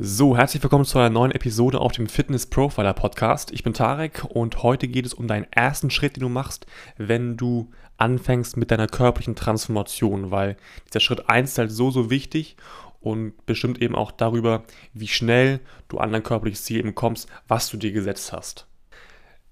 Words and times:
So, 0.00 0.36
herzlich 0.36 0.62
willkommen 0.62 0.84
zu 0.84 0.96
einer 1.00 1.10
neuen 1.10 1.32
Episode 1.32 1.80
auf 1.80 1.90
dem 1.90 2.06
Fitness 2.06 2.46
Profiler 2.46 2.94
Podcast. 2.94 3.50
Ich 3.50 3.64
bin 3.64 3.74
Tarek 3.74 4.24
und 4.28 4.62
heute 4.62 4.86
geht 4.86 5.04
es 5.04 5.12
um 5.12 5.26
deinen 5.26 5.48
ersten 5.50 5.90
Schritt, 5.90 6.14
den 6.14 6.20
du 6.20 6.28
machst, 6.28 6.66
wenn 6.98 7.36
du 7.36 7.72
anfängst 7.96 8.56
mit 8.56 8.70
deiner 8.70 8.86
körperlichen 8.86 9.34
Transformation, 9.34 10.30
weil 10.30 10.56
dieser 10.86 11.00
Schritt 11.00 11.28
1 11.28 11.50
ist 11.50 11.58
halt 11.58 11.72
so, 11.72 11.90
so 11.90 12.10
wichtig 12.10 12.56
und 13.00 13.44
bestimmt 13.44 13.82
eben 13.82 13.96
auch 13.96 14.12
darüber, 14.12 14.62
wie 14.94 15.08
schnell 15.08 15.58
du 15.88 15.98
an 15.98 16.12
dein 16.12 16.22
körperliches 16.22 16.62
Ziel 16.62 16.78
eben 16.78 16.94
kommst, 16.94 17.28
was 17.48 17.68
du 17.68 17.76
dir 17.76 17.90
gesetzt 17.90 18.32
hast. 18.32 18.67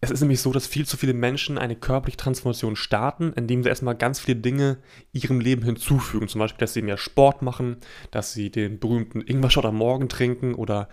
Es 0.01 0.11
ist 0.11 0.21
nämlich 0.21 0.41
so, 0.41 0.53
dass 0.53 0.67
viel 0.67 0.87
zu 0.87 0.97
viele 0.97 1.15
Menschen 1.15 1.57
eine 1.57 1.75
körperliche 1.75 2.19
Transformation 2.19 2.77
starten, 2.77 3.33
indem 3.35 3.63
sie 3.63 3.71
erstmal 3.71 3.97
ganz 3.97 4.21
viele 4.21 4.37
Dinge 4.37 4.79
ihrem 5.13 5.41
Leben 5.41 5.63
hinzufügen. 5.63 6.29
Zum 6.29 6.39
Beispiel, 6.39 6.61
dass 6.61 6.75
sie 6.75 6.83
mehr 6.83 6.99
Sport 6.99 7.43
machen, 7.43 7.79
dass 8.11 8.33
sie 8.33 8.51
den 8.51 8.79
berühmten 8.79 9.23
Ingwer-Shot 9.23 9.65
am 9.65 9.77
Morgen 9.77 10.09
trinken 10.09 10.55
oder 10.55 10.89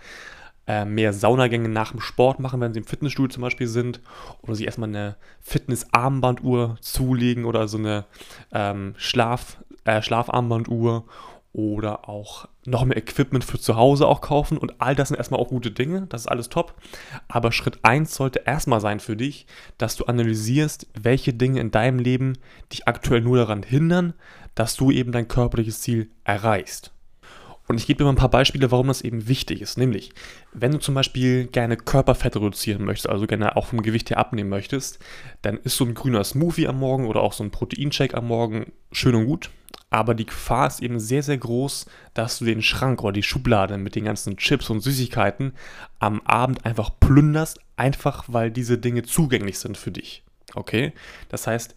äh, 0.66 0.86
mehr 0.86 1.12
Saunagänge 1.12 1.68
nach 1.68 1.90
dem 1.90 2.00
Sport 2.00 2.40
machen, 2.40 2.60
wenn 2.60 2.72
sie 2.72 2.80
im 2.80 2.86
Fitnessstudio 2.86 3.28
zum 3.28 3.42
Beispiel 3.42 3.66
sind. 3.66 4.00
Oder 4.40 4.54
sie 4.54 4.64
erstmal 4.64 4.88
eine 4.88 5.16
Fitness-Armbanduhr 5.42 6.78
zulegen 6.80 7.44
oder 7.44 7.68
so 7.68 7.76
eine 7.76 8.06
ähm, 8.52 8.94
Schlaf, 8.96 9.58
äh, 9.84 10.00
Schlafarmbanduhr 10.00 11.04
oder 11.54 12.08
auch 12.08 12.48
noch 12.66 12.84
mehr 12.84 12.96
Equipment 12.96 13.44
für 13.44 13.60
zu 13.60 13.76
Hause 13.76 14.08
auch 14.08 14.20
kaufen 14.20 14.58
und 14.58 14.80
all 14.80 14.94
das 14.94 15.08
sind 15.08 15.16
erstmal 15.16 15.40
auch 15.40 15.48
gute 15.48 15.70
Dinge, 15.70 16.06
das 16.08 16.22
ist 16.22 16.26
alles 16.26 16.48
top. 16.48 16.74
Aber 17.28 17.52
Schritt 17.52 17.78
1 17.82 18.14
sollte 18.14 18.42
erstmal 18.44 18.80
sein 18.80 19.00
für 19.00 19.16
dich, 19.16 19.46
dass 19.78 19.96
du 19.96 20.04
analysierst, 20.04 20.88
welche 21.00 21.32
Dinge 21.32 21.60
in 21.60 21.70
deinem 21.70 22.00
Leben 22.00 22.36
dich 22.72 22.88
aktuell 22.88 23.20
nur 23.20 23.36
daran 23.36 23.62
hindern, 23.62 24.14
dass 24.54 24.76
du 24.76 24.90
eben 24.90 25.12
dein 25.12 25.28
körperliches 25.28 25.80
Ziel 25.80 26.10
erreichst. 26.24 26.93
Und 27.66 27.78
ich 27.78 27.86
gebe 27.86 27.98
dir 27.98 28.04
mal 28.04 28.10
ein 28.10 28.16
paar 28.16 28.30
Beispiele, 28.30 28.70
warum 28.70 28.88
das 28.88 29.00
eben 29.00 29.26
wichtig 29.26 29.62
ist. 29.62 29.78
Nämlich, 29.78 30.12
wenn 30.52 30.72
du 30.72 30.78
zum 30.78 30.94
Beispiel 30.94 31.46
gerne 31.46 31.76
Körperfett 31.76 32.36
reduzieren 32.36 32.84
möchtest, 32.84 33.08
also 33.08 33.26
gerne 33.26 33.56
auch 33.56 33.66
vom 33.66 33.82
Gewicht 33.82 34.10
her 34.10 34.18
abnehmen 34.18 34.50
möchtest, 34.50 34.98
dann 35.40 35.56
ist 35.58 35.76
so 35.76 35.84
ein 35.84 35.94
grüner 35.94 36.24
Smoothie 36.24 36.68
am 36.68 36.78
Morgen 36.78 37.06
oder 37.06 37.20
auch 37.20 37.32
so 37.32 37.42
ein 37.42 37.50
Proteinshake 37.50 38.14
am 38.14 38.28
Morgen 38.28 38.72
schön 38.92 39.14
und 39.14 39.26
gut 39.26 39.50
aber 39.94 40.16
die 40.16 40.26
Gefahr 40.26 40.66
ist 40.66 40.82
eben 40.82 40.98
sehr, 40.98 41.22
sehr 41.22 41.38
groß, 41.38 41.86
dass 42.14 42.40
du 42.40 42.44
den 42.44 42.62
Schrank 42.62 43.04
oder 43.04 43.12
die 43.12 43.22
Schublade 43.22 43.78
mit 43.78 43.94
den 43.94 44.06
ganzen 44.06 44.36
Chips 44.36 44.68
und 44.68 44.80
Süßigkeiten 44.80 45.52
am 46.00 46.20
Abend 46.22 46.66
einfach 46.66 46.90
plünderst, 46.98 47.60
einfach 47.76 48.24
weil 48.26 48.50
diese 48.50 48.76
Dinge 48.76 49.04
zugänglich 49.04 49.60
sind 49.60 49.78
für 49.78 49.92
dich. 49.92 50.24
Okay? 50.54 50.92
Das 51.28 51.46
heißt, 51.46 51.76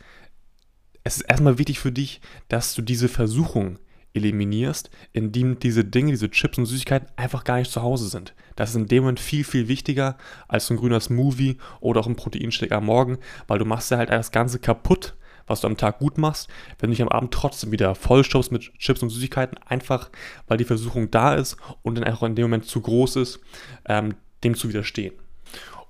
es 1.03 1.17
ist 1.17 1.30
erstmal 1.30 1.59
wichtig 1.59 1.78
für 1.78 1.92
dich, 1.92 2.19
dass 2.50 2.73
du 2.73 2.81
diese 2.81 3.08
Versuchung 3.08 3.78
eliminierst, 4.18 4.90
indem 5.14 5.60
diese 5.60 5.84
Dinge, 5.84 6.12
diese 6.12 6.30
Chips 6.30 6.58
und 6.58 6.66
Süßigkeiten 6.66 7.08
einfach 7.16 7.44
gar 7.44 7.58
nicht 7.58 7.72
zu 7.72 7.82
Hause 7.82 8.08
sind. 8.10 8.34
Das 8.56 8.72
ist 8.72 8.76
in 8.76 8.88
dem 8.88 9.04
Moment 9.04 9.20
viel, 9.20 9.44
viel 9.44 9.68
wichtiger 9.68 10.18
als 10.48 10.70
ein 10.70 10.78
grüner 10.78 11.00
Smoothie 11.00 11.58
oder 11.80 12.02
auch 12.02 12.08
ein 12.08 12.16
Proteinsteak 12.16 12.72
am 12.72 12.86
Morgen, 12.86 13.18
weil 13.48 13.59
du 13.59 13.66
machst 13.66 13.92
ja 13.92 13.98
halt 13.98 14.09
das 14.09 14.32
Ganze 14.32 14.59
kaputt, 14.59 15.16
was 15.48 15.62
du 15.62 15.68
am 15.68 15.78
Tag 15.78 16.00
gut 16.00 16.18
machst, 16.18 16.50
wenn 16.80 16.90
du 16.90 16.96
dich 16.96 17.02
am 17.02 17.09
Abend 17.09 17.34
trotzdem 17.34 17.72
wieder 17.72 17.96
vollstoppst 17.96 18.52
mit 18.52 18.74
Chips 18.78 19.02
und 19.02 19.09
Süßigkeiten, 19.09 19.58
einfach 19.66 20.09
weil 20.48 20.58
die 20.58 20.66
Versuchung 20.66 21.09
da 21.09 21.36
ist 21.36 21.58
und 21.84 21.96
dann 21.96 22.04
einfach 22.04 22.28
in 22.28 22.36
dem 22.36 22.44
Moment 22.44 22.66
zu 22.66 22.81
groß 22.81 23.16
ist, 23.18 23.40
ähm, 23.86 24.16
dem 24.44 24.56
zu 24.56 24.70
widerstehen. 24.70 25.14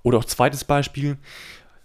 Oder 0.02 0.18
auch 0.18 0.24
zweites 0.24 0.64
Beispiel, 0.64 1.18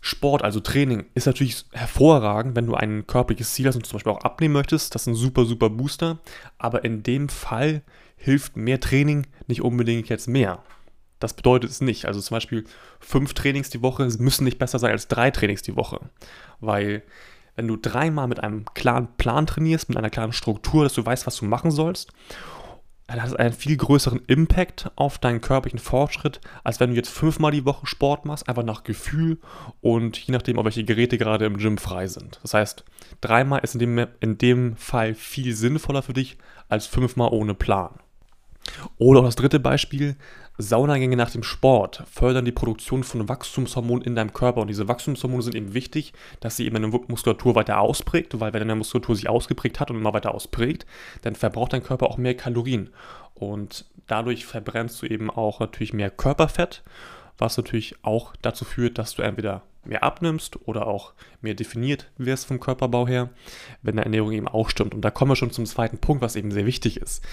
Sport, 0.06 0.44
also 0.44 0.60
Training, 0.60 1.06
ist 1.14 1.28
natürlich 1.28 1.64
hervorragend, 1.72 2.58
wenn 2.58 2.66
du 2.66 2.76
ein 2.76 3.08
körperliches 3.08 3.54
Ziel 3.54 3.68
hast 3.68 3.78
und 3.78 3.86
zum 3.86 3.96
Beispiel 3.96 4.12
auch 4.12 4.26
abnehmen 4.26 4.54
möchtest. 4.54 4.94
Das 4.94 5.04
ist 5.04 5.08
ein 5.08 5.16
super, 5.16 5.46
super 5.46 5.70
Booster. 5.70 6.20
Aber 6.58 6.84
in 6.84 7.04
dem 7.04 7.30
Fall 7.30 7.84
hilft 8.18 8.58
mehr 8.58 8.82
Training 8.82 9.26
nicht 9.48 9.62
unbedingt 9.62 10.10
jetzt 10.10 10.28
mehr. 10.28 10.62
Das 11.20 11.34
bedeutet 11.34 11.70
es 11.70 11.80
nicht. 11.80 12.04
Also 12.04 12.20
zum 12.20 12.36
Beispiel 12.36 12.66
fünf 13.00 13.34
Trainings 13.34 13.70
die 13.70 13.82
Woche 13.82 14.06
müssen 14.20 14.44
nicht 14.44 14.60
besser 14.60 14.78
sein 14.78 14.92
als 14.92 15.08
drei 15.08 15.32
Trainings 15.32 15.62
die 15.62 15.78
Woche. 15.78 16.02
Weil 16.60 17.04
wenn 17.56 17.70
du 17.70 17.78
dreimal 17.78 18.28
mit 18.28 18.44
einem 18.44 18.66
klaren 18.74 19.08
Plan 19.16 19.48
trainierst, 19.48 19.88
mit 19.88 19.98
einer 19.98 20.10
klaren 20.10 20.34
Struktur, 20.34 20.84
dass 20.84 20.96
du 20.96 21.06
weißt, 21.06 21.26
was 21.26 21.38
du 21.38 21.46
machen 21.46 21.72
sollst, 21.72 22.12
dann 23.08 23.22
hat 23.22 23.30
es 23.30 23.36
einen 23.36 23.54
viel 23.54 23.76
größeren 23.78 24.22
Impact 24.28 24.92
auf 24.96 25.18
deinen 25.18 25.42
körperlichen 25.42 25.80
Fortschritt, 25.80 26.40
als 26.64 26.80
wenn 26.80 26.92
du 26.92 26.96
jetzt 26.96 27.10
fünfmal 27.10 27.52
die 27.52 27.66
Woche 27.66 27.86
Sport 27.86 28.26
machst, 28.26 28.48
einfach 28.48 28.64
nach 28.64 28.84
Gefühl 28.84 29.40
und 29.82 30.18
je 30.18 30.32
nachdem, 30.32 30.58
ob 30.58 30.66
welche 30.66 30.86
Geräte 30.86 31.18
gerade 31.18 31.46
im 31.46 31.58
Gym 31.58 31.78
frei 31.78 32.08
sind. 32.08 32.40
Das 32.44 32.54
heißt, 32.54 32.86
dreimal 33.22 33.60
ist 33.62 33.76
in 33.76 33.80
dem, 33.80 34.08
in 34.20 34.38
dem 34.38 34.76
Fall 34.78 35.16
viel 35.16 35.56
sinnvoller 35.56 36.02
für 36.02 36.14
dich 36.14 36.38
als 36.70 36.88
fünfmal 36.88 37.30
ohne 37.32 37.54
Plan. 37.54 37.92
Oder 38.98 39.20
auch 39.20 39.26
das 39.26 39.36
dritte 39.36 39.60
Beispiel, 39.60 40.16
Saunagänge 40.58 41.16
nach 41.16 41.32
dem 41.32 41.42
Sport 41.42 42.04
fördern 42.12 42.46
die 42.46 42.52
Produktion 42.52 43.04
von 43.04 43.28
Wachstumshormonen 43.28 44.06
in 44.06 44.16
deinem 44.16 44.34
Körper. 44.34 44.62
Und 44.62 44.68
diese 44.68 44.88
Wachstumshormone 44.88 45.42
sind 45.42 45.56
eben 45.56 45.74
wichtig, 45.74 46.14
dass 46.42 46.58
sie 46.58 46.66
eben 46.66 46.76
deine 46.76 46.88
Muskulatur 46.88 47.56
weiter 47.56 47.80
ausprägt, 47.80 48.40
weil 48.40 48.54
wenn 48.54 48.60
deine 48.60 48.76
Muskulatur 48.76 49.16
sich 49.16 49.30
ausgeprägt 49.30 49.80
hat 49.80 49.90
und 49.90 49.98
immer 49.98 50.14
weiter 50.14 50.34
ausprägt, 50.34 50.86
dann 51.24 51.36
verbraucht 51.36 51.74
dein 51.74 51.84
Körper 51.84 52.08
auch 52.08 52.18
mehr 52.18 52.36
Kalorien. 52.36 52.92
Und 53.34 53.86
dadurch 54.06 54.46
verbrennst 54.46 55.02
du 55.02 55.08
eben 55.08 55.32
auch 55.32 55.60
natürlich 55.60 55.94
mehr 55.94 56.12
Körperfett, 56.12 56.84
was 57.40 57.58
natürlich 57.58 57.96
auch 58.04 58.36
dazu 58.44 58.64
führt, 58.64 59.00
dass 59.00 59.16
du 59.16 59.24
entweder 59.24 59.64
mehr 59.86 60.04
abnimmst 60.04 60.68
oder 60.68 60.88
auch 60.88 61.14
mehr 61.42 61.56
definiert 61.56 62.12
wirst 62.18 62.46
vom 62.46 62.60
Körperbau 62.60 63.08
her, 63.08 63.30
wenn 63.82 63.96
deine 63.96 64.06
Ernährung 64.06 64.32
eben 64.32 64.48
auch 64.48 64.70
stimmt. 64.70 64.94
Und 64.94 65.02
da 65.02 65.10
kommen 65.10 65.32
wir 65.32 65.36
schon 65.36 65.52
zum 65.52 65.66
zweiten 65.66 65.98
Punkt, 65.98 66.22
was 66.22 66.36
eben 66.36 66.52
sehr 66.52 66.66
wichtig 66.66 66.98
ist. 66.98 67.26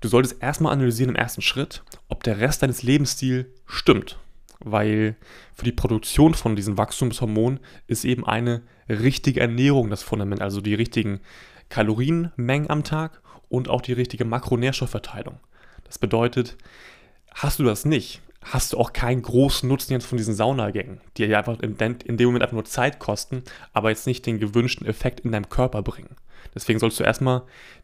Du 0.00 0.08
solltest 0.08 0.42
erstmal 0.42 0.72
analysieren 0.72 1.10
im 1.10 1.16
ersten 1.16 1.42
Schritt, 1.42 1.82
ob 2.08 2.22
der 2.22 2.38
Rest 2.38 2.62
deines 2.62 2.82
Lebensstils 2.82 3.46
stimmt. 3.66 4.18
Weil 4.60 5.16
für 5.54 5.64
die 5.64 5.72
Produktion 5.72 6.34
von 6.34 6.56
diesen 6.56 6.78
Wachstumshormonen 6.78 7.60
ist 7.86 8.04
eben 8.04 8.26
eine 8.26 8.62
richtige 8.88 9.40
Ernährung 9.40 9.90
das 9.90 10.02
Fundament, 10.02 10.40
also 10.40 10.60
die 10.60 10.74
richtigen 10.74 11.20
Kalorienmengen 11.68 12.70
am 12.70 12.84
Tag 12.84 13.20
und 13.48 13.68
auch 13.68 13.80
die 13.80 13.92
richtige 13.92 14.24
Makronährstoffverteilung. 14.24 15.38
Das 15.84 15.98
bedeutet, 15.98 16.56
hast 17.34 17.58
du 17.58 17.64
das 17.64 17.84
nicht, 17.84 18.20
hast 18.42 18.72
du 18.72 18.78
auch 18.78 18.92
keinen 18.92 19.22
großen 19.22 19.68
Nutzen 19.68 19.92
jetzt 19.92 20.06
von 20.06 20.18
diesen 20.18 20.34
Saunagängen, 20.34 21.00
die 21.16 21.24
ja 21.24 21.38
einfach 21.38 21.58
in 21.60 21.76
dem 21.76 22.26
Moment 22.26 22.42
einfach 22.42 22.54
nur 22.54 22.64
Zeit 22.64 22.98
kosten, 22.98 23.42
aber 23.72 23.90
jetzt 23.90 24.06
nicht 24.06 24.26
den 24.26 24.38
gewünschten 24.38 24.86
Effekt 24.86 25.20
in 25.20 25.32
deinem 25.32 25.48
Körper 25.48 25.82
bringen. 25.82 26.16
Deswegen 26.54 26.78
sollst 26.78 26.98
du 26.98 27.04
erstmal 27.04 27.42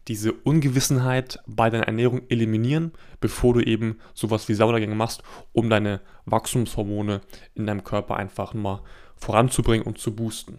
diese 0.08 0.32
Ungewissenheit 0.32 1.40
bei 1.46 1.70
deiner 1.70 1.86
Ernährung 1.86 2.22
eliminieren, 2.28 2.92
bevor 3.20 3.54
du 3.54 3.60
eben 3.60 3.98
sowas 4.14 4.48
wie 4.48 4.54
Saunagänge 4.54 4.94
machst, 4.94 5.22
um 5.52 5.68
deine 5.70 6.00
Wachstumshormone 6.24 7.20
in 7.54 7.66
deinem 7.66 7.84
Körper 7.84 8.16
einfach 8.16 8.54
mal 8.54 8.82
voranzubringen 9.16 9.86
und 9.86 9.98
zu 9.98 10.14
boosten. 10.14 10.58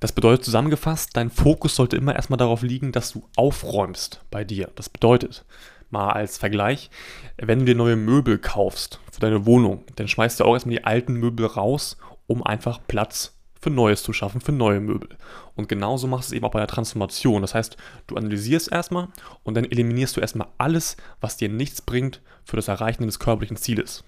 Das 0.00 0.12
bedeutet 0.12 0.44
zusammengefasst, 0.44 1.16
dein 1.16 1.28
Fokus 1.28 1.74
sollte 1.74 1.96
immer 1.96 2.14
erstmal 2.14 2.36
darauf 2.36 2.62
liegen, 2.62 2.92
dass 2.92 3.12
du 3.12 3.24
aufräumst 3.34 4.22
bei 4.30 4.44
dir. 4.44 4.70
Das 4.76 4.88
bedeutet, 4.88 5.44
mal 5.90 6.10
als 6.10 6.38
Vergleich, 6.38 6.90
wenn 7.36 7.60
du 7.60 7.64
dir 7.64 7.74
neue 7.74 7.96
Möbel 7.96 8.38
kaufst 8.38 9.00
für 9.10 9.20
deine 9.20 9.46
Wohnung, 9.46 9.84
dann 9.96 10.08
schmeißt 10.08 10.40
du 10.40 10.44
auch 10.44 10.54
erstmal 10.54 10.76
die 10.76 10.84
alten 10.84 11.14
Möbel 11.14 11.46
raus, 11.46 11.96
um 12.26 12.42
einfach 12.42 12.80
Platz 12.86 13.38
für 13.60 13.70
Neues 13.70 14.02
zu 14.02 14.12
schaffen, 14.12 14.40
für 14.40 14.52
neue 14.52 14.80
Möbel. 14.80 15.08
Und 15.56 15.68
genauso 15.68 16.06
machst 16.06 16.30
du 16.30 16.34
es 16.34 16.36
eben 16.36 16.46
auch 16.46 16.52
bei 16.52 16.60
der 16.60 16.68
Transformation. 16.68 17.42
Das 17.42 17.54
heißt, 17.54 17.76
du 18.06 18.16
analysierst 18.16 18.70
erstmal 18.70 19.08
und 19.42 19.56
dann 19.56 19.64
eliminierst 19.64 20.16
du 20.16 20.20
erstmal 20.20 20.48
alles, 20.58 20.96
was 21.20 21.36
dir 21.36 21.48
nichts 21.48 21.82
bringt 21.82 22.22
für 22.44 22.56
das 22.56 22.68
Erreichen 22.68 23.06
des 23.06 23.18
körperlichen 23.18 23.56
Zieles. 23.56 24.04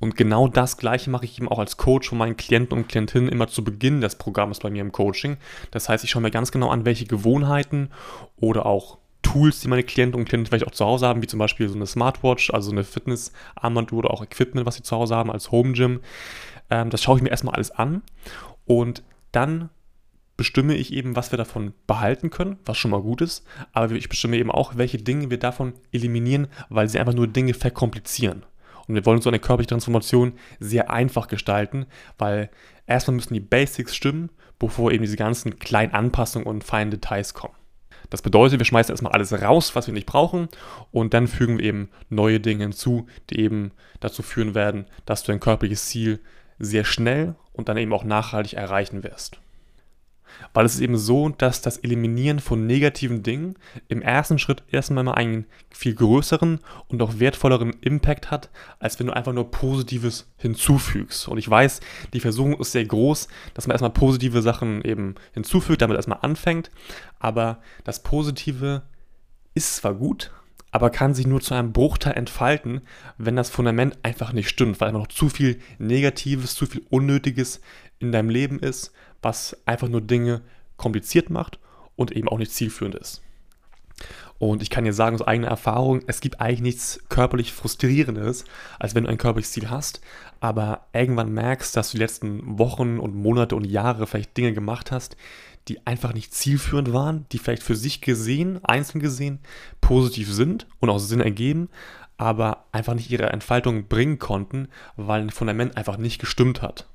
Und 0.00 0.16
genau 0.16 0.46
das 0.46 0.76
Gleiche 0.76 1.10
mache 1.10 1.24
ich 1.24 1.38
eben 1.38 1.48
auch 1.48 1.58
als 1.58 1.76
Coach 1.76 2.08
von 2.08 2.18
meinen 2.18 2.36
Klienten 2.36 2.78
und 2.78 2.88
Klientinnen 2.88 3.28
immer 3.28 3.48
zu 3.48 3.64
Beginn 3.64 4.00
des 4.00 4.14
Programms 4.14 4.60
bei 4.60 4.70
mir 4.70 4.82
im 4.82 4.92
Coaching. 4.92 5.38
Das 5.72 5.88
heißt, 5.88 6.04
ich 6.04 6.10
schaue 6.10 6.22
mir 6.22 6.30
ganz 6.30 6.52
genau 6.52 6.70
an, 6.70 6.84
welche 6.84 7.06
Gewohnheiten 7.06 7.90
oder 8.36 8.64
auch 8.66 8.98
Tools, 9.38 9.60
die 9.60 9.68
meine 9.68 9.84
Klienten 9.84 10.18
und 10.18 10.28
Klienten 10.28 10.46
vielleicht 10.46 10.66
auch 10.66 10.72
zu 10.72 10.84
Hause 10.84 11.06
haben, 11.06 11.22
wie 11.22 11.26
zum 11.28 11.38
Beispiel 11.38 11.68
so 11.68 11.76
eine 11.76 11.86
Smartwatch, 11.86 12.50
also 12.50 12.72
eine 12.72 12.82
Fitness-Armbanduhr 12.82 14.00
oder 14.00 14.10
auch 14.10 14.22
Equipment, 14.22 14.66
was 14.66 14.76
sie 14.76 14.82
zu 14.82 14.96
Hause 14.96 15.14
haben 15.14 15.30
als 15.30 15.52
Home 15.52 15.72
Gym. 15.72 16.00
Ähm, 16.70 16.90
das 16.90 17.02
schaue 17.02 17.18
ich 17.18 17.22
mir 17.22 17.30
erstmal 17.30 17.54
alles 17.54 17.70
an 17.70 18.02
und 18.66 19.02
dann 19.30 19.70
bestimme 20.36 20.74
ich 20.74 20.92
eben, 20.92 21.16
was 21.16 21.32
wir 21.32 21.36
davon 21.36 21.72
behalten 21.86 22.30
können, 22.30 22.58
was 22.64 22.78
schon 22.78 22.90
mal 22.90 23.00
gut 23.00 23.20
ist, 23.20 23.44
aber 23.72 23.92
ich 23.92 24.08
bestimme 24.08 24.36
eben 24.36 24.50
auch, 24.50 24.76
welche 24.76 24.98
Dinge 24.98 25.30
wir 25.30 25.38
davon 25.38 25.74
eliminieren, 25.92 26.48
weil 26.68 26.88
sie 26.88 26.98
einfach 26.98 27.14
nur 27.14 27.26
Dinge 27.26 27.54
verkomplizieren. 27.54 28.44
Und 28.86 28.94
wir 28.94 29.04
wollen 29.04 29.20
so 29.20 29.30
eine 29.30 29.40
körperliche 29.40 29.70
Transformation 29.70 30.32
sehr 30.60 30.90
einfach 30.90 31.28
gestalten, 31.28 31.86
weil 32.18 32.50
erstmal 32.86 33.16
müssen 33.16 33.34
die 33.34 33.40
Basics 33.40 33.94
stimmen, 33.94 34.30
bevor 34.58 34.92
eben 34.92 35.02
diese 35.02 35.16
ganzen 35.16 35.58
kleinen 35.58 35.92
Anpassungen 35.92 36.46
und 36.46 36.64
feinen 36.64 36.90
Details 36.90 37.34
kommen. 37.34 37.57
Das 38.10 38.22
bedeutet, 38.22 38.58
wir 38.58 38.66
schmeißen 38.66 38.92
erstmal 38.92 39.12
alles 39.12 39.32
raus, 39.32 39.74
was 39.74 39.86
wir 39.86 39.94
nicht 39.94 40.06
brauchen, 40.06 40.48
und 40.90 41.14
dann 41.14 41.26
fügen 41.26 41.58
wir 41.58 41.64
eben 41.64 41.90
neue 42.08 42.40
Dinge 42.40 42.64
hinzu, 42.64 43.06
die 43.30 43.40
eben 43.40 43.72
dazu 44.00 44.22
führen 44.22 44.54
werden, 44.54 44.86
dass 45.06 45.22
du 45.22 45.32
dein 45.32 45.40
körperliches 45.40 45.86
Ziel 45.86 46.20
sehr 46.58 46.84
schnell 46.84 47.34
und 47.52 47.68
dann 47.68 47.76
eben 47.76 47.92
auch 47.92 48.04
nachhaltig 48.04 48.54
erreichen 48.54 49.02
wirst. 49.02 49.40
Weil 50.54 50.66
es 50.66 50.74
ist 50.74 50.80
eben 50.80 50.96
so, 50.96 51.28
dass 51.28 51.60
das 51.60 51.78
Eliminieren 51.78 52.40
von 52.40 52.66
negativen 52.66 53.22
Dingen 53.22 53.56
im 53.88 54.02
ersten 54.02 54.38
Schritt 54.38 54.62
erstmal 54.70 55.04
mal 55.04 55.14
einen 55.14 55.46
viel 55.70 55.94
größeren 55.94 56.60
und 56.88 57.02
auch 57.02 57.18
wertvolleren 57.18 57.74
Impact 57.80 58.30
hat, 58.30 58.50
als 58.78 58.98
wenn 58.98 59.06
du 59.06 59.12
einfach 59.14 59.32
nur 59.32 59.50
Positives 59.50 60.30
hinzufügst. 60.36 61.28
Und 61.28 61.38
ich 61.38 61.48
weiß, 61.48 61.80
die 62.12 62.20
Versuchung 62.20 62.58
ist 62.58 62.72
sehr 62.72 62.84
groß, 62.84 63.28
dass 63.54 63.66
man 63.66 63.74
erstmal 63.74 63.90
positive 63.90 64.42
Sachen 64.42 64.82
eben 64.82 65.14
hinzufügt, 65.32 65.82
damit 65.82 65.96
erstmal 65.96 66.20
anfängt. 66.22 66.70
Aber 67.18 67.60
das 67.84 68.02
Positive 68.02 68.82
ist 69.54 69.76
zwar 69.76 69.94
gut, 69.94 70.30
aber 70.70 70.90
kann 70.90 71.14
sich 71.14 71.26
nur 71.26 71.40
zu 71.40 71.54
einem 71.54 71.72
Bruchteil 71.72 72.14
entfalten, 72.14 72.82
wenn 73.16 73.36
das 73.36 73.50
Fundament 73.50 73.98
einfach 74.02 74.32
nicht 74.32 74.48
stimmt, 74.48 74.80
weil 74.80 74.88
einfach 74.88 75.00
noch 75.00 75.08
zu 75.08 75.28
viel 75.28 75.58
Negatives, 75.78 76.54
zu 76.54 76.66
viel 76.66 76.82
Unnötiges 76.90 77.60
in 77.98 78.12
deinem 78.12 78.30
Leben 78.30 78.58
ist, 78.58 78.92
was 79.22 79.56
einfach 79.66 79.88
nur 79.88 80.00
Dinge 80.00 80.42
kompliziert 80.76 81.30
macht 81.30 81.58
und 81.96 82.12
eben 82.12 82.28
auch 82.28 82.38
nicht 82.38 82.52
zielführend 82.52 82.94
ist. 82.94 83.22
Und 84.38 84.62
ich 84.62 84.70
kann 84.70 84.84
dir 84.84 84.92
sagen 84.92 85.16
aus 85.16 85.26
eigener 85.26 85.48
Erfahrung, 85.48 86.02
es 86.06 86.20
gibt 86.20 86.40
eigentlich 86.40 86.60
nichts 86.60 87.00
körperlich 87.08 87.52
frustrierendes, 87.52 88.44
als 88.78 88.94
wenn 88.94 89.04
du 89.04 89.10
ein 89.10 89.18
körperliches 89.18 89.52
Ziel 89.52 89.68
hast, 89.68 90.00
aber 90.38 90.86
irgendwann 90.92 91.32
merkst, 91.32 91.76
dass 91.76 91.90
du 91.90 91.96
die 91.96 92.04
letzten 92.04 92.58
Wochen 92.58 93.00
und 93.00 93.16
Monate 93.16 93.56
und 93.56 93.64
Jahre 93.64 94.06
vielleicht 94.06 94.36
Dinge 94.36 94.52
gemacht 94.52 94.92
hast, 94.92 95.16
die 95.68 95.86
einfach 95.86 96.14
nicht 96.14 96.34
zielführend 96.34 96.92
waren, 96.92 97.26
die 97.32 97.38
vielleicht 97.38 97.62
für 97.62 97.76
sich 97.76 98.00
gesehen, 98.00 98.64
einzeln 98.64 99.00
gesehen, 99.00 99.40
positiv 99.80 100.32
sind 100.32 100.66
und 100.80 100.90
auch 100.90 100.98
Sinn 100.98 101.20
ergeben, 101.20 101.68
aber 102.16 102.66
einfach 102.72 102.94
nicht 102.94 103.10
ihre 103.10 103.30
Entfaltung 103.30 103.86
bringen 103.86 104.18
konnten, 104.18 104.68
weil 104.96 105.20
ein 105.20 105.30
Fundament 105.30 105.76
einfach 105.76 105.96
nicht 105.96 106.18
gestimmt 106.18 106.62
hat. 106.62 106.88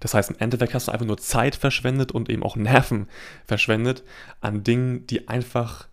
Das 0.00 0.14
heißt, 0.14 0.30
im 0.30 0.38
Endeffekt 0.38 0.74
hast 0.74 0.88
du 0.88 0.92
einfach 0.92 1.06
nur 1.06 1.18
Zeit 1.18 1.56
verschwendet 1.56 2.12
und 2.12 2.30
eben 2.30 2.42
auch 2.42 2.56
Nerven 2.56 3.08
verschwendet 3.44 4.04
an 4.40 4.62
Dingen, 4.62 5.06
die 5.06 5.28
einfach 5.28 5.88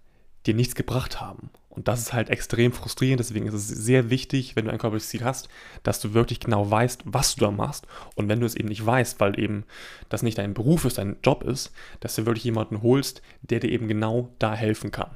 dir 0.46 0.54
nichts 0.54 0.76
gebracht 0.76 1.20
haben. 1.20 1.50
Und 1.72 1.88
das 1.88 2.02
ist 2.02 2.14
halt 2.14 2.30
extrem 2.30 2.74
frustrierend. 2.74 3.22
Deswegen 3.22 3.48
ist 3.48 3.54
es 3.54 3.68
sehr 3.68 4.10
wichtig, 4.10 4.56
wenn 4.56 4.66
du 4.66 4.72
ein 4.72 4.78
körperliches 4.78 5.10
Ziel 5.10 5.24
hast, 5.24 5.48
dass 5.84 6.02
du 6.02 6.14
wirklich 6.14 6.42
genau 6.42 6.70
weißt, 6.70 7.04
was 7.06 7.36
du 7.36 7.46
da 7.46 7.52
machst. 7.52 7.88
Und 8.16 8.28
wenn 8.28 8.42
du 8.42 8.46
es 8.46 8.56
eben 8.56 8.68
nicht 8.68 8.86
weißt, 8.86 9.20
weil 9.20 9.40
eben 9.40 9.64
das 10.10 10.22
nicht 10.22 10.38
dein 10.38 10.54
Beruf 10.54 10.84
ist, 10.86 10.98
dein 10.98 11.16
Job 11.24 11.44
ist, 11.44 11.72
dass 12.02 12.16
du 12.16 12.26
wirklich 12.26 12.44
jemanden 12.44 12.82
holst, 12.82 13.22
der 13.42 13.62
dir 13.62 13.72
eben 13.72 13.88
genau 13.88 14.34
da 14.38 14.54
helfen 14.54 14.92
kann. 14.92 15.12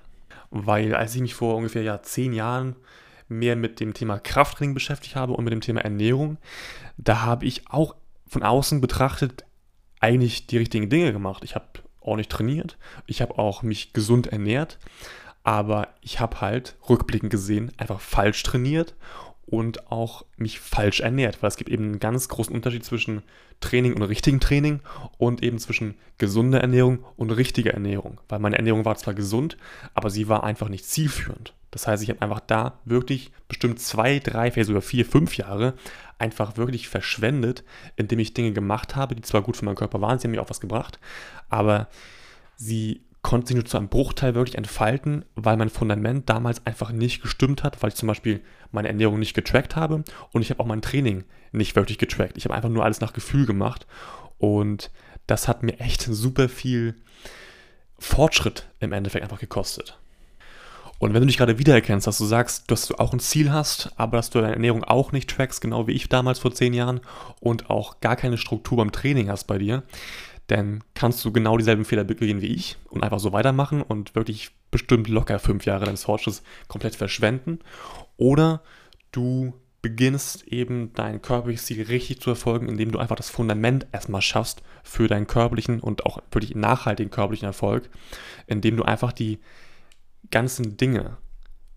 Weil 0.50 0.96
als 0.96 1.14
ich 1.14 1.22
mich 1.22 1.36
vor 1.36 1.56
ungefähr 1.56 1.84
ja, 1.84 2.02
zehn 2.02 2.32
Jahren 2.32 2.78
mehr 3.28 3.56
mit 3.56 3.80
dem 3.80 3.94
Thema 3.94 4.18
Krafttraining 4.18 4.74
beschäftigt 4.74 5.16
habe 5.16 5.34
und 5.34 5.44
mit 5.44 5.52
dem 5.52 5.62
Thema 5.62 5.82
Ernährung, 5.82 6.38
da 6.98 7.22
habe 7.22 7.46
ich 7.46 7.70
auch 7.70 7.96
von 8.28 8.44
außen 8.44 8.80
betrachtet 8.80 9.44
eigentlich 10.00 10.48
die 10.48 10.58
richtigen 10.58 10.90
Dinge 10.90 11.12
gemacht. 11.12 11.44
Ich 11.44 11.56
habe 11.56 11.66
ordentlich 12.00 12.30
trainiert, 12.30 12.78
ich 13.08 13.22
habe 13.22 13.40
auch 13.40 13.64
mich 13.64 13.94
gesund 13.94 14.28
ernährt, 14.28 14.78
aber 15.46 15.90
ich 16.02 16.20
habe 16.20 16.42
halt 16.42 16.76
rückblickend 16.90 17.32
gesehen 17.32 17.72
einfach 17.78 18.02
falsch 18.02 18.44
trainiert 18.44 18.96
und 19.46 19.92
auch 19.92 20.26
mich 20.38 20.60
falsch 20.60 21.02
ernährt, 21.02 21.42
weil 21.42 21.50
es 21.50 21.56
gibt 21.56 21.70
eben 21.70 21.84
einen 21.84 22.00
ganz 22.00 22.28
großen 22.28 22.54
Unterschied 22.54 22.84
zwischen 22.84 23.22
Training 23.62 23.94
und 23.94 24.02
richtigen 24.02 24.40
Training 24.40 24.80
und 25.20 25.44
eben 25.44 25.60
zwischen 25.60 25.94
gesunder 26.18 26.62
Ernährung 26.62 27.06
und 27.16 27.30
richtiger 27.30 27.74
Ernährung, 27.76 28.20
weil 28.28 28.40
meine 28.40 28.58
Ernährung 28.58 28.86
war 28.86 28.96
zwar 28.98 29.14
gesund, 29.14 29.56
aber 29.94 30.10
sie 30.10 30.28
war 30.28 30.44
einfach 30.44 30.68
nicht 30.68 30.86
zielführend. 30.86 31.54
Das 31.70 31.86
heißt, 31.86 32.02
ich 32.02 32.10
habe 32.10 32.24
einfach 32.24 32.40
da 32.40 32.80
wirklich 32.86 33.32
bestimmt 33.48 33.80
zwei, 33.80 34.18
drei, 34.18 34.50
vielleicht 34.50 34.68
sogar 34.68 34.82
vier, 34.82 35.06
fünf 35.06 35.38
Jahre 35.38 35.76
einfach 36.18 36.58
wirklich 36.58 36.88
verschwendet, 36.88 37.64
indem 37.98 38.18
ich 38.18 38.34
Dinge 38.34 38.52
gemacht 38.52 38.96
habe, 38.96 39.14
die 39.14 39.22
zwar 39.22 39.44
gut 39.44 39.58
für 39.58 39.66
meinen 39.66 39.76
Körper 39.76 40.02
waren, 40.02 40.18
sie 40.18 40.28
haben 40.28 40.32
mir 40.32 40.42
auch 40.42 40.50
was 40.50 40.62
gebracht, 40.62 41.00
aber 41.50 41.88
sie 42.56 43.05
konnte 43.26 43.48
sich 43.48 43.56
nur 43.56 43.66
zu 43.66 43.78
einem 43.78 43.90
Bruchteil 43.90 44.36
wirklich 44.36 44.56
entfalten, 44.56 45.26
weil 45.34 45.58
mein 45.58 45.72
Fundament 45.72 46.30
damals 46.30 46.64
einfach 46.68 46.92
nicht 46.92 47.24
gestimmt 47.24 47.64
hat, 47.64 47.82
weil 47.82 47.90
ich 47.90 47.96
zum 47.96 48.06
Beispiel 48.06 48.42
meine 48.72 48.88
Ernährung 48.88 49.18
nicht 49.18 49.34
getrackt 49.34 49.76
habe 49.76 50.04
und 50.32 50.44
ich 50.44 50.52
habe 50.52 50.60
auch 50.60 50.68
mein 50.68 50.84
Training 50.84 51.24
nicht 51.52 51.76
wirklich 51.76 51.98
getrackt. 51.98 52.38
Ich 52.38 52.46
habe 52.46 52.54
einfach 52.54 52.70
nur 52.70 52.84
alles 52.84 53.02
nach 53.02 53.14
Gefühl 53.14 53.48
gemacht 53.48 53.88
und 54.38 54.92
das 55.26 55.48
hat 55.48 55.64
mir 55.64 55.80
echt 55.80 56.04
super 56.04 56.48
viel 56.50 56.94
Fortschritt 57.98 58.68
im 58.80 58.94
Endeffekt 58.94 59.24
einfach 59.24 59.40
gekostet. 59.40 59.98
Und 61.00 61.16
wenn 61.16 61.22
du 61.22 61.28
dich 61.28 61.38
gerade 61.38 61.58
wiedererkennst, 61.58 62.06
dass 62.06 62.20
du 62.20 62.26
sagst, 62.26 62.70
dass 62.70 62.86
du 62.86 62.96
auch 62.96 63.12
ein 63.12 63.20
Ziel 63.20 63.52
hast, 63.52 63.92
aber 63.96 64.18
dass 64.18 64.30
du 64.30 64.40
deine 64.40 64.54
Ernährung 64.54 64.84
auch 64.84 65.12
nicht 65.14 65.32
trackst, 65.32 65.62
genau 65.62 65.88
wie 65.88 65.94
ich 65.94 66.10
damals 66.10 66.38
vor 66.38 66.54
zehn 66.54 66.76
Jahren, 66.76 67.02
und 67.40 67.72
auch 67.72 68.02
gar 68.02 68.16
keine 68.16 68.38
Struktur 68.38 68.78
beim 68.78 68.92
Training 68.92 69.30
hast 69.30 69.46
bei 69.46 69.58
dir, 69.58 69.82
dann 70.48 70.84
kannst 70.94 71.24
du 71.26 71.32
genau 71.32 71.58
dieselben 71.58 71.86
Fehler 71.86 72.04
begehen 72.04 72.42
wie 72.42 72.54
ich 72.54 72.78
und 72.90 73.04
einfach 73.04 73.20
so 73.20 73.34
weitermachen 73.34 73.82
und 73.82 74.16
wirklich 74.16 74.52
bestimmt 74.72 75.08
locker 75.08 75.40
fünf 75.40 75.66
Jahre 75.66 75.86
deines 75.86 76.04
Fortschritts 76.04 76.44
komplett 76.68 76.96
verschwenden. 76.96 77.60
Oder 78.18 78.62
du 79.12 79.54
beginnst 79.82 80.48
eben 80.48 80.94
dein 80.94 81.22
körperliches 81.22 81.66
Ziel 81.66 81.84
richtig 81.84 82.20
zu 82.20 82.32
erfolgen, 82.32 82.70
indem 82.70 82.92
du 82.92 83.00
einfach 83.00 83.16
das 83.16 83.30
Fundament 83.30 83.86
erstmal 83.92 84.22
schaffst 84.22 84.64
für 84.84 85.08
deinen 85.08 85.28
körperlichen 85.28 85.80
und 85.80 86.06
auch 86.06 86.20
wirklich 86.32 86.56
nachhaltigen 86.56 87.12
körperlichen 87.12 87.46
Erfolg, 87.46 87.90
indem 88.48 88.78
du 88.78 88.84
einfach 88.84 89.12
die 89.12 89.40
ganzen 90.32 90.78
Dinge, 90.78 91.18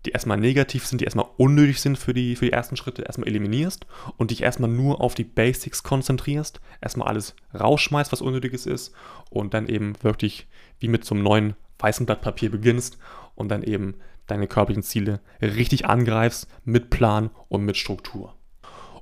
die 0.09 0.13
erstmal 0.13 0.39
negativ 0.39 0.87
sind, 0.87 1.01
die 1.01 1.05
erstmal 1.05 1.27
unnötig 1.37 1.79
sind 1.79 1.95
für 1.95 2.15
die, 2.15 2.35
für 2.35 2.45
die 2.45 2.51
ersten 2.51 2.75
Schritte, 2.75 3.03
erstmal 3.03 3.27
eliminierst 3.27 3.85
und 4.17 4.31
dich 4.31 4.41
erstmal 4.41 4.69
nur 4.69 5.01
auf 5.01 5.13
die 5.13 5.23
Basics 5.23 5.83
konzentrierst, 5.83 6.59
erstmal 6.81 7.07
alles 7.07 7.35
rausschmeißt, 7.57 8.11
was 8.11 8.21
unnötiges 8.21 8.65
ist 8.65 8.93
und 9.29 9.53
dann 9.53 9.67
eben 9.67 9.93
wirklich 10.01 10.47
wie 10.79 10.87
mit 10.87 11.05
so 11.05 11.13
einem 11.13 11.23
neuen 11.23 11.53
weißen 11.77 12.07
Blatt 12.07 12.21
Papier 12.21 12.49
beginnst 12.49 12.97
und 13.35 13.49
dann 13.49 13.61
eben 13.61 13.95
deine 14.25 14.47
körperlichen 14.47 14.83
Ziele 14.83 15.19
richtig 15.41 15.85
angreifst 15.85 16.47
mit 16.65 16.89
Plan 16.89 17.29
und 17.47 17.63
mit 17.63 17.77
Struktur. 17.77 18.33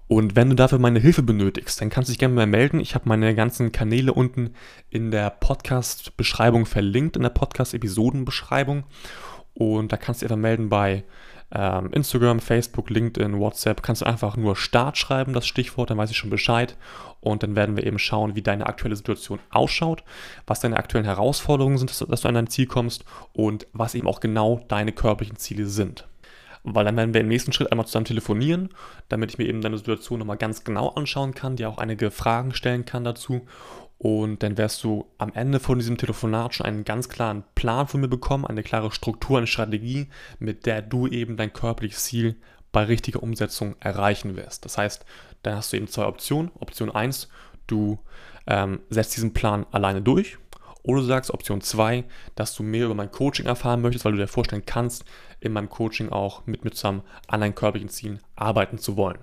Und 0.10 0.36
wenn 0.36 0.50
du 0.50 0.56
dafür 0.56 0.80
meine 0.80 1.00
Hilfe 1.00 1.24
benötigst, 1.24 1.80
dann 1.80 1.90
kannst 1.90 2.10
du 2.10 2.12
dich 2.12 2.20
gerne 2.20 2.34
mal 2.34 2.48
melden. 2.48 2.80
Ich 2.80 2.96
habe 2.96 3.10
meine 3.10 3.34
ganzen 3.34 3.72
Kanäle 3.72 4.14
unten 4.14 4.52
in 4.90 5.12
der 5.12 5.30
Podcast-Beschreibung 5.30 6.66
verlinkt, 6.66 7.16
in 7.16 7.24
der 7.24 7.30
Podcast-Episoden-Beschreibung. 7.30 8.84
Und 9.58 9.92
da 9.92 9.98
kannst 9.98 10.22
du 10.22 10.26
einfach 10.26 10.38
melden 10.38 10.70
bei 10.70 11.04
ähm, 11.52 11.92
Instagram, 11.92 12.40
Facebook, 12.40 12.92
LinkedIn, 12.92 13.40
WhatsApp. 13.40 13.82
Kannst 13.82 14.02
du 14.02 14.06
einfach 14.06 14.38
nur 14.38 14.56
Start 14.56 14.98
schreiben, 14.98 15.34
das 15.34 15.48
Stichwort, 15.48 15.90
dann 15.90 15.98
weiß 15.98 16.12
ich 16.12 16.18
schon 16.18 16.30
Bescheid. 16.30 16.78
Und 17.22 17.42
dann 17.42 17.56
werden 17.56 17.76
wir 17.76 17.86
eben 17.86 17.98
schauen, 17.98 18.36
wie 18.36 18.44
deine 18.44 18.68
aktuelle 18.68 18.96
Situation 18.96 19.40
ausschaut, 19.50 20.04
was 20.46 20.60
deine 20.60 20.78
aktuellen 20.78 21.06
Herausforderungen 21.06 21.80
sind, 21.80 21.90
dass 21.90 22.22
du 22.22 22.28
an 22.28 22.36
dein 22.36 22.48
Ziel 22.48 22.68
kommst 22.68 23.04
und 23.34 23.66
was 23.74 23.96
eben 23.96 24.08
auch 24.08 24.20
genau 24.20 24.62
deine 24.68 24.92
körperlichen 24.92 25.38
Ziele 25.38 25.66
sind. 25.66 26.08
Weil 26.64 26.86
dann 26.86 26.98
werden 26.98 27.14
wir 27.14 27.22
im 27.22 27.30
nächsten 27.30 27.54
Schritt 27.54 27.72
einmal 27.72 27.88
zusammen 27.88 28.06
telefonieren, 28.06 28.70
damit 29.10 29.32
ich 29.32 29.38
mir 29.38 29.46
eben 29.46 29.62
deine 29.62 29.78
Situation 29.78 30.20
nochmal 30.20 30.38
ganz 30.38 30.64
genau 30.64 30.90
anschauen 30.90 31.34
kann, 31.34 31.56
dir 31.56 31.70
auch 31.70 31.78
einige 31.78 32.12
Fragen 32.12 32.54
stellen 32.54 32.86
kann 32.86 33.06
dazu 33.06 33.48
und 33.98 34.44
dann 34.44 34.58
wirst 34.58 34.84
du 34.84 35.08
am 35.18 35.34
Ende 35.34 35.60
von 35.60 35.80
diesem 35.80 35.98
Telefonat 35.98 36.54
schon 36.54 36.66
einen 36.66 36.86
ganz 36.86 37.10
klaren 37.10 37.44
Plan 37.56 37.88
von 37.88 38.02
mir 38.02 38.08
bekommen, 38.08 38.46
eine 38.46 38.64
klare 38.64 38.92
Struktur, 38.92 39.38
eine 39.38 39.48
Strategie, 39.48 40.08
mit 40.40 40.66
der 40.66 40.82
du 40.82 41.08
eben 41.08 41.36
dein 41.36 41.54
körperliches 41.54 42.04
Ziel 42.04 42.36
bei 42.72 42.84
richtiger 42.84 43.24
Umsetzung 43.24 43.76
erreichen 43.80 44.36
wirst. 44.36 44.66
Das 44.66 44.78
heißt, 44.78 45.06
dann 45.42 45.56
hast 45.56 45.74
du 45.74 45.78
eben 45.78 45.88
zwei 45.88 46.06
Optionen. 46.06 46.52
Option 46.60 46.92
1, 46.92 47.28
du 47.66 47.98
ähm, 48.46 48.82
setzt 48.90 49.16
diesen 49.16 49.34
Plan 49.34 49.66
alleine 49.72 50.02
durch. 50.02 50.38
Oder 50.84 51.02
du 51.02 51.08
sagst 51.08 51.32
Option 51.32 51.60
2, 51.60 52.06
dass 52.36 52.56
du 52.56 52.64
mehr 52.64 52.86
über 52.86 52.96
mein 52.96 53.12
Coaching 53.12 53.46
erfahren 53.46 53.82
möchtest, 53.82 54.06
weil 54.06 54.14
du 54.14 54.20
dir 54.20 54.28
vorstellen 54.28 54.66
kannst, 54.66 55.06
in 55.40 55.52
meinem 55.52 55.70
Coaching 55.70 56.10
auch 56.10 56.46
mit 56.46 56.64
mir 56.64 56.72
zusammen 56.72 57.02
an 57.28 57.42
deinen 57.42 57.56
körperlichen 57.56 57.90
Zielen 57.90 58.20
arbeiten 58.36 58.78
zu 58.78 58.96
wollen. 58.96 59.18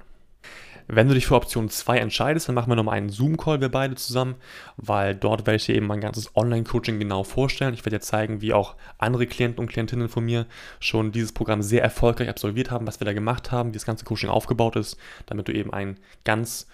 Wenn 0.87 1.09
du 1.09 1.15
dich 1.15 1.27
für 1.27 1.35
Option 1.35 1.71
2 1.71 1.99
entscheidest, 1.99 2.49
dann 2.49 2.55
machen 2.55 2.71
wir 2.71 2.77
nochmal 2.77 2.97
einen 2.97 3.09
Zoom-Call, 3.09 3.61
wir 3.61 3.71
beide 3.71 3.95
zusammen, 3.95 4.35
weil 4.77 5.15
dort 5.15 5.47
werde 5.47 5.57
ich 5.57 5.65
dir 5.65 5.75
eben 5.77 5.87
mein 5.87 6.01
ganzes 6.01 6.37
Online-Coaching 6.37 6.99
genau 6.99 7.25
vorstellen. 7.25 7.73
Ich 7.73 7.81
werde 7.81 7.97
dir 7.97 8.03
zeigen, 8.03 8.43
wie 8.43 8.53
auch 8.53 8.77
andere 8.99 9.27
Klienten 9.27 9.61
und 9.61 9.71
Klientinnen 9.71 10.11
von 10.11 10.25
mir 10.25 10.47
schon 10.81 11.11
dieses 11.11 11.33
Programm 11.33 11.63
sehr 11.63 11.83
erfolgreich 11.83 12.29
absolviert 12.29 12.71
haben, 12.71 12.87
was 12.87 13.01
wir 13.01 13.07
da 13.07 13.15
gemacht 13.15 13.51
haben, 13.51 13.71
wie 13.71 13.79
das 13.79 13.87
ganze 13.87 14.05
Coaching 14.05 14.29
aufgebaut 14.29 14.77
ist, 14.77 14.99
damit 15.27 15.49
du 15.49 15.53
eben 15.53 15.73
ein 15.73 15.99
ganz 16.25 16.67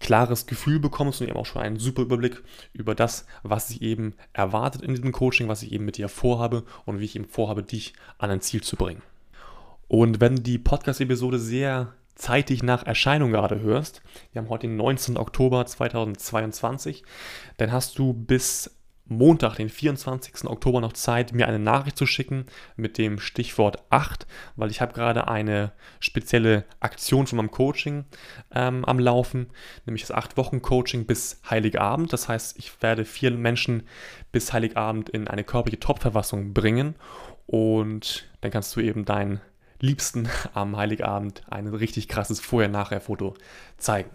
klares 0.00 0.46
Gefühl 0.46 0.80
bekommst 0.80 1.20
und 1.20 1.28
eben 1.28 1.36
auch 1.36 1.46
schon 1.46 1.62
einen 1.62 1.78
super 1.78 2.02
Überblick 2.02 2.42
über 2.72 2.96
das, 2.96 3.26
was 3.44 3.68
sich 3.68 3.80
eben 3.82 4.14
erwartet 4.32 4.82
in 4.82 4.94
diesem 4.94 5.12
Coaching, 5.12 5.46
was 5.46 5.62
ich 5.62 5.70
eben 5.70 5.84
mit 5.84 5.96
dir 5.96 6.08
vorhabe 6.08 6.64
und 6.84 6.98
wie 6.98 7.04
ich 7.04 7.14
eben 7.14 7.26
vorhabe, 7.26 7.62
dich 7.62 7.94
an 8.18 8.30
ein 8.30 8.40
Ziel 8.40 8.62
zu 8.62 8.76
bringen. 8.76 9.02
Und 9.86 10.20
wenn 10.20 10.42
die 10.42 10.58
Podcast-Episode 10.58 11.38
sehr 11.38 11.94
zeitig 12.14 12.62
nach 12.62 12.86
Erscheinung 12.86 13.32
gerade 13.32 13.60
hörst, 13.60 14.02
wir 14.32 14.42
haben 14.42 14.48
heute 14.48 14.66
den 14.66 14.76
19. 14.76 15.16
Oktober 15.16 15.64
2022, 15.66 17.04
dann 17.56 17.72
hast 17.72 17.98
du 17.98 18.12
bis 18.12 18.70
Montag, 19.04 19.56
den 19.56 19.68
24. 19.68 20.44
Oktober, 20.46 20.80
noch 20.80 20.92
Zeit, 20.92 21.32
mir 21.32 21.46
eine 21.48 21.58
Nachricht 21.58 21.98
zu 21.98 22.06
schicken 22.06 22.46
mit 22.76 22.98
dem 22.98 23.18
Stichwort 23.18 23.82
8, 23.90 24.26
weil 24.56 24.70
ich 24.70 24.80
habe 24.80 24.92
gerade 24.92 25.28
eine 25.28 25.72
spezielle 26.00 26.64
Aktion 26.80 27.26
von 27.26 27.36
meinem 27.36 27.50
Coaching 27.50 28.04
ähm, 28.54 28.84
am 28.84 28.98
Laufen, 28.98 29.48
nämlich 29.86 30.06
das 30.06 30.16
8-Wochen-Coaching 30.16 31.06
bis 31.06 31.40
Heiligabend. 31.48 32.12
Das 32.12 32.28
heißt, 32.28 32.58
ich 32.58 32.80
werde 32.82 33.04
vier 33.04 33.32
Menschen 33.32 33.84
bis 34.30 34.52
Heiligabend 34.52 35.08
in 35.10 35.28
eine 35.28 35.44
körperliche 35.44 35.80
Top-Verfassung 35.80 36.54
bringen 36.54 36.94
und 37.46 38.28
dann 38.40 38.50
kannst 38.50 38.74
du 38.76 38.80
eben 38.80 39.04
deinen 39.04 39.40
Liebsten 39.82 40.28
am 40.54 40.76
Heiligabend 40.78 41.42
ein 41.50 41.66
richtig 41.66 42.08
krasses 42.08 42.40
Vorher-Nachher-Foto 42.40 43.34
zeigen. 43.76 44.10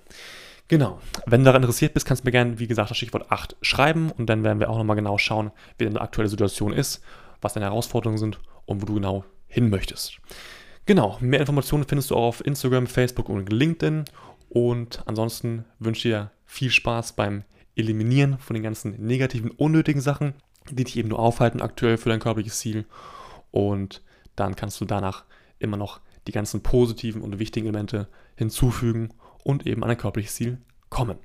Genau. 0.69 0.99
Wenn 1.25 1.41
du 1.41 1.45
daran 1.45 1.61
interessiert 1.61 1.93
bist, 1.93 2.05
kannst 2.05 2.23
du 2.23 2.27
mir 2.27 2.31
gerne, 2.31 2.59
wie 2.59 2.67
gesagt, 2.67 2.89
das 2.89 2.97
Stichwort 2.97 3.31
8 3.31 3.55
schreiben 3.61 4.11
und 4.11 4.27
dann 4.27 4.43
werden 4.43 4.59
wir 4.59 4.69
auch 4.69 4.77
nochmal 4.77 4.95
genau 4.95 5.17
schauen, 5.17 5.51
wie 5.77 5.85
deine 5.85 6.01
aktuelle 6.01 6.29
Situation 6.29 6.73
ist, 6.73 7.03
was 7.41 7.53
deine 7.53 7.67
Herausforderungen 7.67 8.17
sind 8.17 8.39
und 8.65 8.81
wo 8.81 8.85
du 8.85 8.95
genau 8.95 9.23
hin 9.47 9.69
möchtest. 9.69 10.19
Genau, 10.85 11.17
mehr 11.19 11.39
Informationen 11.39 11.85
findest 11.85 12.11
du 12.11 12.15
auch 12.15 12.27
auf 12.27 12.45
Instagram, 12.45 12.87
Facebook 12.87 13.29
und 13.29 13.51
LinkedIn. 13.51 14.05
Und 14.49 15.03
ansonsten 15.05 15.65
wünsche 15.79 16.07
ich 16.07 16.13
dir 16.13 16.31
viel 16.45 16.71
Spaß 16.71 17.13
beim 17.13 17.43
Eliminieren 17.75 18.39
von 18.39 18.53
den 18.53 18.63
ganzen 18.63 19.05
negativen, 19.05 19.51
unnötigen 19.51 20.01
Sachen, 20.01 20.33
die 20.69 20.83
dich 20.83 20.97
eben 20.97 21.09
nur 21.09 21.19
aufhalten 21.19 21.61
aktuell 21.61 21.97
für 21.97 22.09
dein 22.09 22.19
körperliches 22.19 22.59
Ziel. 22.59 22.85
Und 23.51 24.01
dann 24.35 24.55
kannst 24.55 24.79
du 24.81 24.85
danach 24.85 25.25
immer 25.59 25.77
noch 25.77 26.01
die 26.27 26.31
ganzen 26.31 26.61
positiven 26.61 27.21
und 27.21 27.39
wichtigen 27.39 27.67
Elemente 27.67 28.07
hinzufügen 28.35 29.09
und 29.43 29.65
eben 29.65 29.83
an 29.83 29.89
ein 29.89 29.97
körperliches 29.97 30.35
Ziel 30.35 30.57
kommen. 30.89 31.17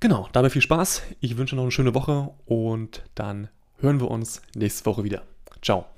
Genau, 0.00 0.28
dabei 0.32 0.50
viel 0.50 0.62
Spaß. 0.62 1.02
Ich 1.20 1.36
wünsche 1.36 1.56
noch 1.56 1.62
eine 1.62 1.72
schöne 1.72 1.94
Woche 1.94 2.30
und 2.46 3.04
dann 3.14 3.48
hören 3.78 4.00
wir 4.00 4.10
uns 4.10 4.42
nächste 4.54 4.86
Woche 4.86 5.04
wieder. 5.04 5.22
Ciao. 5.62 5.93